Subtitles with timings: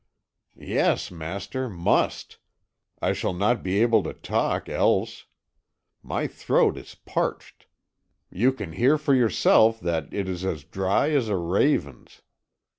[0.57, 2.39] "Yes, master, must;
[3.03, 5.27] I shall not be able to talk else.
[6.01, 7.67] My throat is parched
[8.31, 12.23] you can hear for yourself that it is as dry as a raven's.